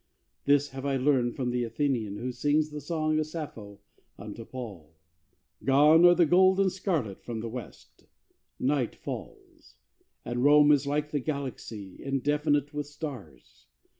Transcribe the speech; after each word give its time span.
This 0.45 0.69
have 0.69 0.83
I 0.83 0.97
learned 0.97 1.35
from 1.35 1.51
the 1.51 1.63
Athenian 1.63 2.17
Who 2.17 2.31
sings 2.31 2.71
the 2.71 2.81
song 2.81 3.19
of 3.19 3.27
Sappho 3.27 3.81
unto 4.17 4.43
Paul. 4.45 4.95
Gone 5.63 6.05
are 6.05 6.15
the 6.15 6.25
gold 6.25 6.59
and 6.59 6.71
scarlet 6.71 7.21
from 7.21 7.39
the 7.39 7.47
west; 7.47 8.07
Night 8.59 8.95
falls; 8.95 9.75
and 10.25 10.43
Rome 10.43 10.71
is 10.71 10.87
like 10.87 11.11
the 11.11 11.19
Galaxy 11.19 12.01
Indefinite 12.03 12.73
with 12.73 12.87
stars. 12.87 13.67